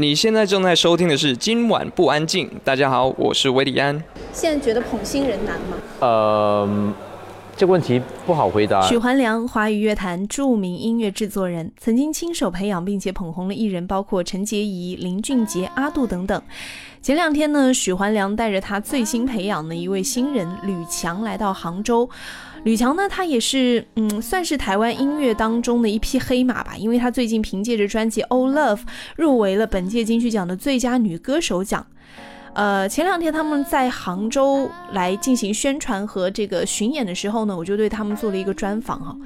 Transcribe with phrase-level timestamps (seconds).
[0.00, 2.46] 你现在正在收听的是《今晚不安静》。
[2.64, 4.02] 大家好，我是维里安。
[4.32, 5.76] 现在觉得捧新人难吗？
[6.00, 6.66] 呃，
[7.60, 8.80] 这个问题不好回答。
[8.88, 16.42] 许环良，华语乐坛著名音乐制作人，曾经亲手培养并且捧红了艺人，包括陈洁仪、林俊杰、阿杜等等。
[17.02, 22.08] 前两天呢，许环良带着他最新培养的一位新人吕强来到杭州。
[22.64, 28.76] 吕强呢，他也是嗯，算是台湾音乐当中的一匹黑马吧，因为他最近凭借着专辑《Oh Love》
[29.16, 31.86] 入围了本届金曲奖的最佳女歌手奖。
[32.52, 39.16] 呃，前两天他们在杭州来进行宣传和这个巡演的时候呢，我就对他们做了一个专访哈。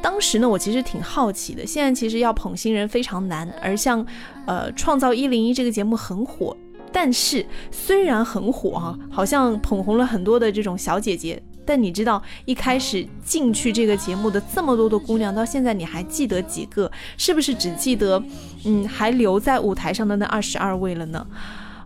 [0.00, 4.06] 当时呢，我其实挺好奇的，现在其实要捧新人非常难，而像
[4.46, 6.56] 呃《创造一零一》这个节目很火，
[6.90, 11.42] 但是虽然很火哈，好像捧红了很多的这种小姐姐。
[11.66, 16.90] 但你知道一开始进去这个节目的这么多的姑娘，到现在你还记得几个？
[17.16, 18.20] 是不是只记得，
[18.64, 21.24] 嗯，还留在舞台上的那二十二位了呢？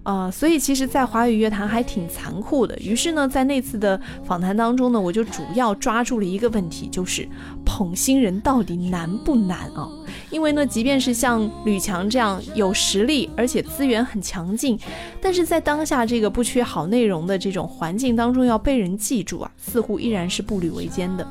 [0.05, 2.77] 啊，所以其实，在华语乐坛还挺残酷的。
[2.79, 7.27] 于是呢，在那次的访谈当中呢，我就主要抓住了一个问题，就是
[7.65, 9.89] 捧新人到底难不难啊？
[10.35, 14.77] 因为呢，即便是像吕强这样有实力，而且资源很强劲，
[15.21, 21.25] 但是在当下这个不缺好内容的这种环境当中，要被人记住啊，似乎依然是步履维艰的。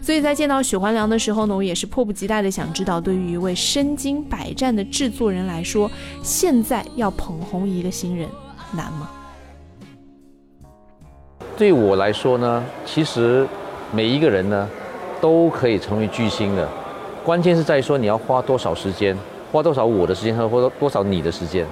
[0.00, 5.90] 所以在见到许环良的时候呢，我也是迫不及待的想知道，对于一位身经百战的制作人来说，
[6.22, 8.26] 现在要捧红一个新人
[8.72, 9.10] 难吗？
[11.54, 13.46] 对我来说呢，其实
[13.92, 14.66] 每一个人呢
[15.20, 16.66] 都可以成为巨星的，
[17.28, 19.14] 关键是在于说你要花多少时间，
[19.52, 21.62] 花多少我的时间和花多少你的时间。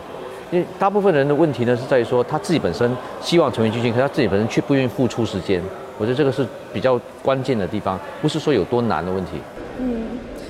[0.50, 5.62] 因为大部分人的问题呢是在于说他自己本身希望成为巨星，可他自己本身却不愿意付出时间。
[5.96, 9.40] 我觉得这个是比较关键的地方，不是说有多难的问题。
[9.80, 10.04] 嗯，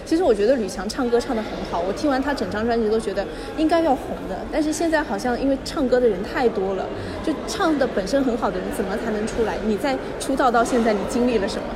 [0.04, 3.24] 其实我觉得吕强唱歌唱得很好，我听完他整张专辑都觉得
[3.56, 4.36] 应该要红的。
[4.50, 6.84] 但是现在好像因为唱歌的人太多了，
[7.24, 9.54] 就唱的本身很好的人怎么才能出来？
[9.64, 11.68] 你在出道到现在，你经历了什么？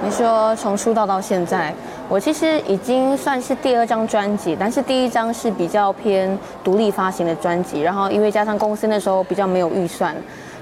[0.00, 1.74] 你说从出道到现在，
[2.08, 10.14] 我其实已经算是第二张专辑，但是第一张是比较偏独立发行的专辑，然后因为加上公司那时候比较没有预算。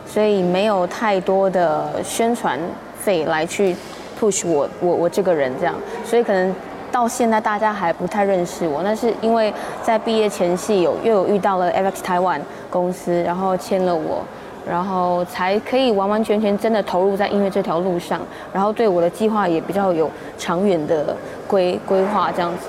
[0.09, 2.57] 所以没有太多的宣传
[2.97, 3.75] 费来去
[4.19, 5.75] push 我我我这个人这样，
[6.05, 6.55] 所以可能
[6.93, 8.85] 到现在大家还不太认识我。
[8.85, 9.53] 那是因为
[9.83, 12.41] 在毕业前夕有又有遇到了 FX Taiwan
[12.71, 14.25] 公司，然后签了我，
[14.69, 18.21] 然后才可以完完全全真的投入在音乐这条路上，
[18.53, 21.17] 然后对我的计划也比较有长远的
[21.47, 22.69] 规规划这样子。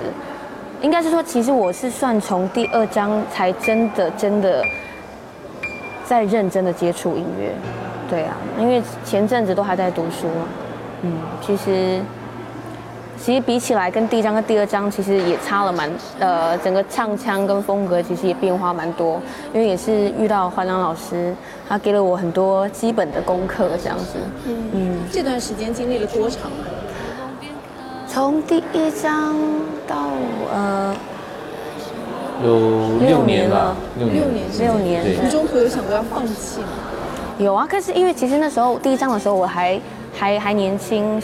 [0.81, 4.63] 应该是说，其实我是算从第二章才真的真的。
[6.05, 7.51] 在认真的接触音乐，
[8.09, 10.25] 对啊，因为前阵子都还在读书，
[11.01, 11.99] 嗯，其实
[13.19, 19.21] 其实比起来跟第一章跟第二章其实也差了蛮，呃，整个唱腔跟风格其实也变化蛮多，
[19.53, 21.35] 因为也是遇到环良老师，
[21.67, 26.63] 他给了我很多基本的功课这样子，嗯，这段时间经历了多长啊？
[28.07, 29.35] 从第一章
[29.87, 29.95] 到
[30.53, 30.95] 呃。
[32.45, 35.03] 有六年了，六年，六年。
[35.25, 36.67] 你中途有想过要放弃吗？
[37.39, 39.81] 有啊，可是因为其实那时候第一张的时候我还
[40.13, 41.19] 还还年轻，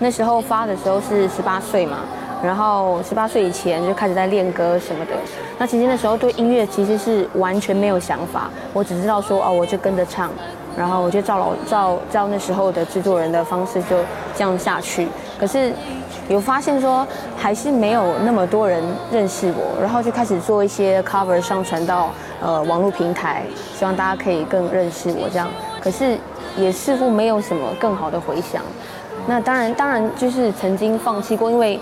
[0.00, 1.98] 那时候发的时候是十八岁嘛，
[2.42, 5.12] 然后十八岁以前就开始在练歌什么的。
[5.58, 10.30] 那其实那时候对音乐其实是完全没有想法，我只知道说哦，我就跟着唱，
[10.76, 13.96] 然后我就照老照照那时候的制作人的方式就
[14.34, 15.06] 这样下去。
[15.38, 15.72] 可是。
[16.28, 17.04] 有发现说
[17.36, 18.80] 还是没有那么多人
[19.10, 23.42] 认识我，然后就开始做一些 cover 上传到呃网络平台，
[23.76, 25.48] 希望大家可以更认识我这样。
[25.80, 26.16] 可是
[26.56, 28.62] 也似乎没有什么更好的回响。
[29.26, 31.78] 那当然当然就是曾经放弃过，因为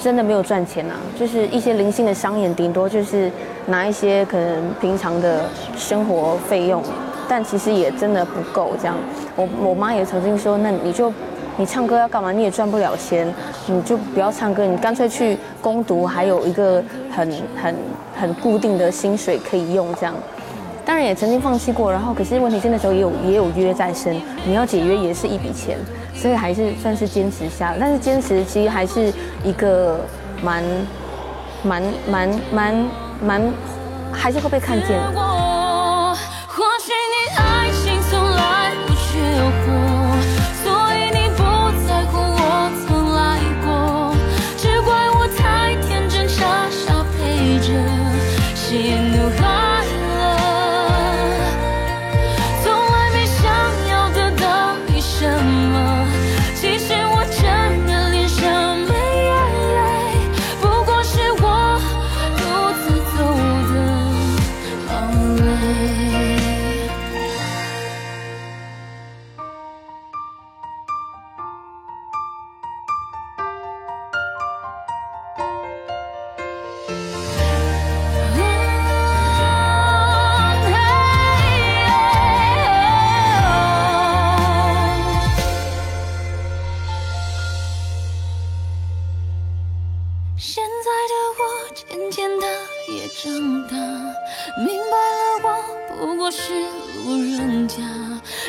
[0.00, 3.30] 真的没有赚钱啊，就是一些零星的商演，顶多就是
[3.66, 5.44] 拿一些可能平常的
[5.76, 6.82] 生活费用，
[7.28, 8.96] 但其实也真的不够这样。
[9.36, 11.12] 我我妈也曾经说，那你就。
[11.58, 12.32] 你唱歌要干嘛？
[12.32, 13.30] 你也赚不了钱，
[13.66, 17.76] 你就不要唱歌，你干脆去攻读，还有一个很很
[18.18, 19.94] 很固定的薪水可以用。
[20.00, 20.14] 这样，
[20.82, 25.76] 当然也曾经放弃过，然后可是问题是那时候也有也有约在身，你要解约也是一笔钱，
[26.14, 27.74] 所以还是算是坚持下。
[27.78, 29.12] 但是坚持其实还是
[29.44, 30.00] 一个
[30.42, 30.62] 蛮
[31.62, 32.90] 蛮蛮蛮
[33.22, 33.52] 蛮，
[34.12, 34.98] 还是会被看见。
[90.92, 91.42] 爱的我
[91.74, 92.46] 渐渐的
[92.88, 93.22] 也长
[93.66, 93.72] 大，
[94.58, 95.46] 明白了我
[95.96, 96.52] 不过是
[97.04, 97.76] 路人甲，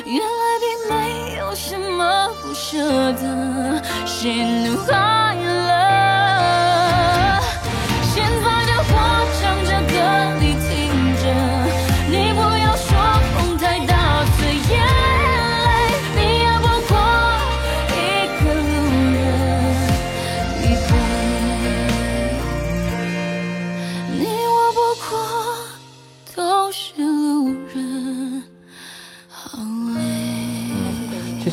[0.06, 2.78] 原来并没有什么不舍
[3.14, 6.13] 得，喜怒哀乐。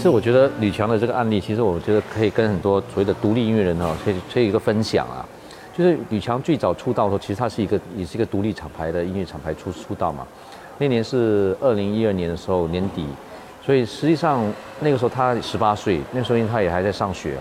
[0.00, 5.26] 实我觉得吕强的这个案例，其实我觉得可以跟很多所谓的独立音乐人哦，可以可以一个分享啊。
[5.76, 10.26] 就是吕强最早出道的时候，其实他是一个也是一个独立厂牌的音乐厂牌出出道嘛。
[10.78, 13.06] 那年是二零一二年的时候年底，
[13.64, 14.42] 所以实际上
[14.80, 17.36] 那个时候他十八岁，那时候因为他也还在上学。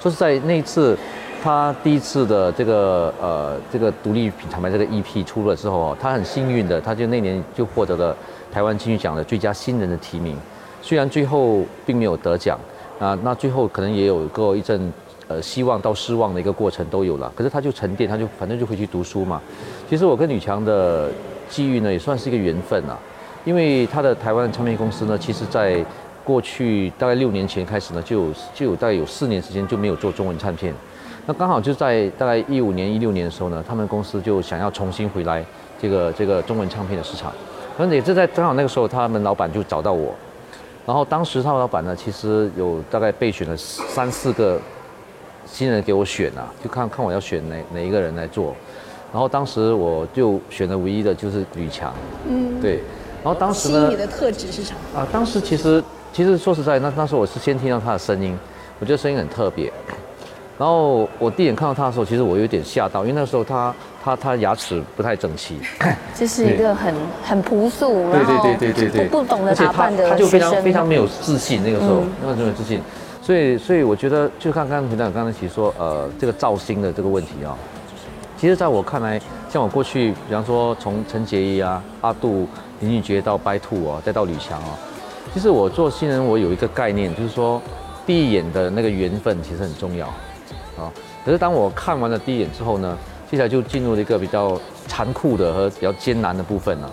[0.00, 0.96] 说是在那一次
[1.42, 8.16] 他第一次的这个呃这个独立品厂牌这个 EP 出了之后哦，他很幸运的，他就那年就获得了
[8.52, 10.36] 台湾金曲奖的最佳新人的提名。
[10.82, 12.58] 虽然最后并没有得奖
[12.98, 14.92] 啊，那最后可能也有过一阵
[15.28, 17.32] 呃希望到失望的一个过程都有了。
[17.34, 19.40] 可是他就沉淀，他就反正就回去读书嘛。
[19.88, 21.10] 其实我跟吕强的
[21.48, 22.98] 际遇呢，也算是一个缘分啊，
[23.44, 25.84] 因为他的台湾唱片公司呢，其实在
[26.24, 30.74] 过去大概六年前开始呢，就有就有大概有四年时间就没有做中文唱片。
[31.26, 35.44] 那刚好就在大概一五年、一六年的时候呢，他们公司就想要重新回来
[35.80, 37.32] 这个这个中文唱片的市场。
[37.76, 40.14] 反正也是在正好那个时候，他们老板就找到我，
[40.90, 44.60] 然后当时他们老板呢，其实有大概备选了三四个
[45.46, 48.56] 新人给我选啊，就看看我要选哪哪一个人来做。
[49.12, 51.94] 然后当时我就选的唯一的就是吕强，
[52.28, 52.82] 嗯，对。
[53.22, 54.98] 然后当时呢吸引你，的特质是什么？
[54.98, 55.80] 啊，当时其实
[56.12, 58.36] 其实说实在，那那时候我是先听到他的声音，
[58.80, 59.72] 我觉得声音很特别。
[60.58, 63.72] 然后我第一眼看到他的时候，其实我有点吓到，因为那时候他
[64.02, 65.58] 他他牙齿不太整齐，
[66.14, 72.10] 这是一个很很朴素，对然后对对对对对，不懂得打扮的他就非常非常没有自信，那个时候嗯。
[72.22, 72.80] 那个时候没有自信，
[73.20, 77.54] 所以所以我觉得就看刚刚团长刚才提说呃这个造星的这个问题啊、
[78.38, 79.20] 其实在我看来，
[79.50, 82.48] 像我过去比方说从陈洁仪啊、阿杜、
[82.80, 84.78] 林俊杰到白兔啊，再到吕强啊，
[85.34, 87.60] 其实我做新人我有一个概念，就是说
[88.06, 90.06] 第一眼的那个缘分其实很重要
[90.78, 90.88] 啊。
[91.22, 92.96] 可是当我看完了第一眼之后呢，
[93.30, 96.90] 接下来就进入了一个比较残酷的和比较艰难的部分了。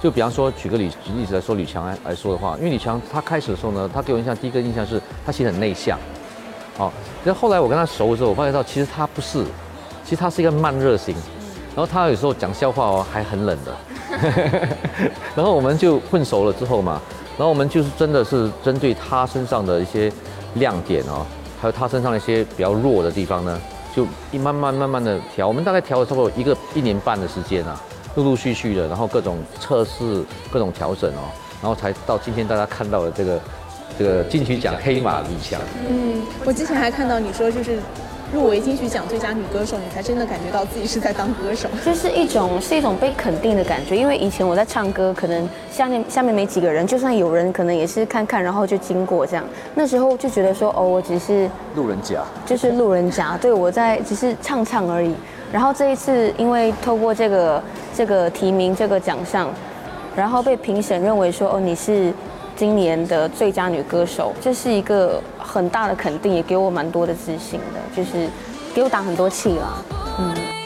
[0.00, 5.98] 就比方说，举个例举例子来说，吕强来来说的话，因为吕强他开始的时候呢，他给我印象第一个印象是他其实很内向，
[6.78, 6.90] 哦，
[7.24, 9.44] 可是后来我跟他熟的时候，我发现到其实他不是，
[10.04, 11.14] 其实他是一个慢热型，
[11.74, 13.76] 然后他有时候讲笑话哦还很冷的，
[15.34, 17.02] 然后我们就混熟了之后嘛，
[17.36, 20.10] 然后我们就是真的是针对他身上的一些
[20.54, 21.26] 亮点哦，
[21.60, 23.60] 还有他身上的一些比较弱的地方呢，
[23.94, 27.80] 就一慢慢慢慢的调，我们大概调了差不多一个一年半的时间啊，
[28.14, 31.30] 陆陆续续的，然后各种测试、各种调整哦，
[31.60, 33.40] 然后才到今天大家看到的这个
[33.98, 35.60] 这个金曲奖黑马李强。
[35.88, 37.78] 嗯，我之前还看到你说，就是
[38.32, 41.68] 入围金曲奖最佳女歌手，你才真的感觉到自己是在当歌手。
[41.84, 49.44] 就是一种是一种被肯定的感觉，因为以前我在唱歌，可能下面下面没几个人，就算有人，可能也是看看，然后就经过这样。
[49.74, 55.12] 那时候就觉得说，哦，我只是路人甲，就是路人甲，对我在只是唱唱而已。
[55.52, 59.50] 然后这一次，因为透过这个这个提名这个奖项，
[60.14, 62.12] 然后被评审认为说，哦，你是
[62.60, 68.28] 今年的最佳女歌手，这是一个很大的肯定，也给我蛮多的自信的，就是
[68.74, 69.82] 给我打很多气啦。
[70.18, 70.59] 嗯